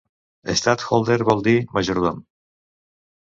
[0.59, 2.25] "Stadtholder" vol dir "majordom".